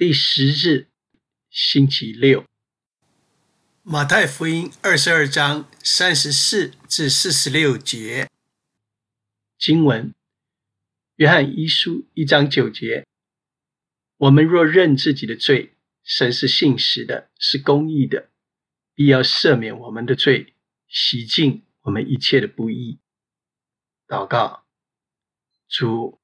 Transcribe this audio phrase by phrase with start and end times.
[0.00, 0.88] 第十日，
[1.50, 2.46] 星期六。
[3.82, 8.26] 马太福音二十二章三十四至四十六节。
[9.58, 10.14] 经文：
[11.16, 13.06] 约翰一书一章九节。
[14.16, 18.30] 我们若认自己的罪，神是信实的，是公义的，
[18.94, 20.54] 必要赦免我们的罪，
[20.88, 23.00] 洗净我们一切的不义。
[24.08, 24.64] 祷告：
[25.68, 26.18] 主，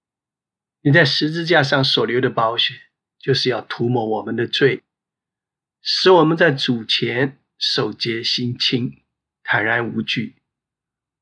[0.81, 2.85] 你在十字架上所流的宝血。
[3.27, 4.85] 就是要涂抹我们的罪，
[5.83, 9.03] 使我们在主前守洁心清，
[9.43, 10.37] 坦然无惧。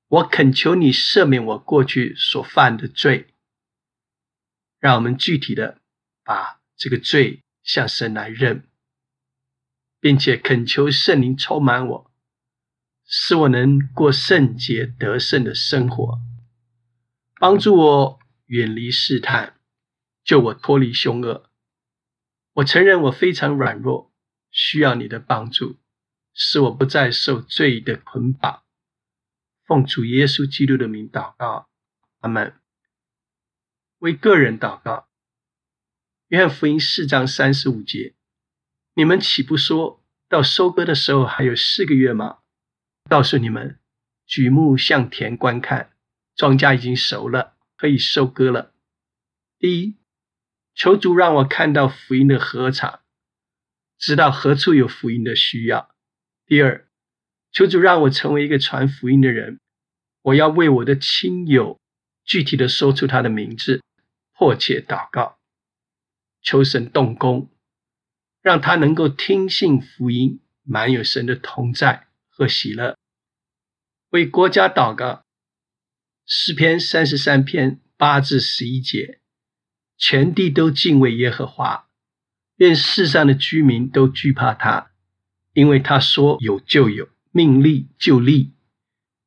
[0.09, 3.29] 我恳求你赦免我过去所犯的罪，
[4.79, 5.81] 让我们具体的
[6.23, 8.69] 把这个罪向神来认，
[9.99, 12.11] 并且恳求圣灵充满我，
[13.07, 16.21] 使我能过圣洁得胜的生活，
[17.41, 19.59] 帮助我远离试探，
[20.23, 21.49] 救我脱离凶恶。
[22.55, 24.13] 我承认我非常软弱，
[24.51, 25.77] 需要你的帮助，
[26.33, 28.63] 使我不再受罪的捆绑。
[29.65, 31.69] 奉主耶稣基督的名祷告，
[32.21, 32.55] 阿门。
[33.99, 35.09] 为个人祷告，
[36.29, 38.15] 约翰福音四章三十五节：
[38.95, 42.39] 你们岂不说到收割的时候还有四个月吗？
[43.09, 43.81] 告诉你们，
[44.27, 45.97] 举目向田观看，
[46.37, 48.73] 庄稼已经熟了，可以收割了。
[49.59, 49.97] 第一。
[50.75, 53.01] 求主让我看到福音的何场，
[53.97, 55.95] 知道何处有福音的需要。
[56.47, 56.89] 第二，
[57.53, 59.61] 求主让我成为一个传福音的人，
[60.23, 61.79] 我要为我的亲友
[62.25, 63.83] 具体的说出他的名字，
[64.33, 65.39] 迫切祷告，
[66.43, 67.51] 求神动工，
[68.43, 72.97] 让他能够听信福音，满有神的同在和喜乐。
[74.11, 75.25] 为国家祷告，
[76.27, 79.21] 诗篇三十三篇八至十一节。
[79.97, 81.87] 全地都敬畏耶和华，
[82.57, 84.91] 愿世上的居民都惧怕他，
[85.53, 88.53] 因为他说有就有，命立就立。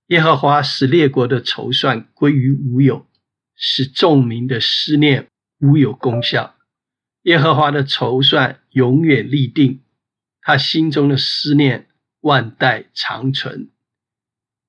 [0.08, 3.08] 耶和华使列国的筹算归于无有，
[3.56, 5.28] 使众民的思念
[5.60, 6.56] 无有功效。
[7.24, 9.82] 耶和华的筹算永远立定，
[10.42, 11.90] 他心中的思念
[12.22, 13.70] 万代长存。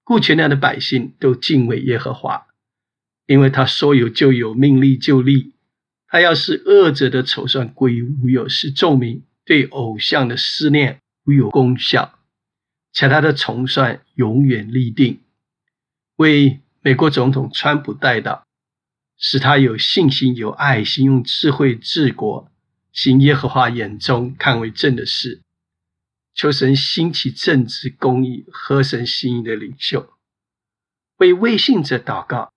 [0.02, 2.46] 故全量的百姓都敬畏耶和华，
[3.26, 5.52] 因为他说有就有，命立就立。
[6.10, 12.18] 他要是恶者的筹算归于无有，使众民对偶像的思念无有功效，
[12.92, 15.20] 且他的筹算永远立定。
[16.16, 18.42] 为美国总统川普代祷，
[19.18, 22.50] 使他有信心、有爱心，用智慧治国，
[22.90, 25.42] 行耶和华眼中看为正的事。
[26.34, 30.14] 求神兴起正直、公义、合神心意的领袖。
[31.16, 32.52] 为未信者祷告，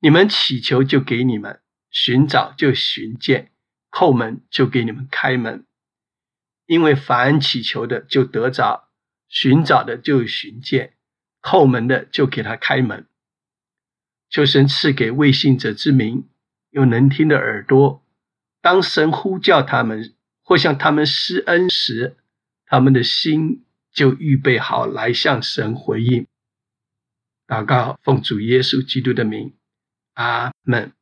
[0.00, 1.60] 你们祈求就给你们。
[1.90, 3.50] 寻找就寻见，
[3.90, 5.66] 叩门就给你们开门。
[6.66, 8.88] 因为凡祈求的就得着，
[9.28, 10.94] 寻找的就寻见，
[11.42, 13.06] 叩门的就给他开门。
[14.28, 16.28] 求神赐给未信者之名，
[16.70, 18.06] 有能听的耳朵。
[18.60, 22.16] 当神呼叫他们，或向他们施恩时，
[22.66, 26.28] 他们的心就预备好来向神回应。
[27.48, 29.54] 祷告，奉主耶稣基督的名，
[30.14, 30.92] 阿门。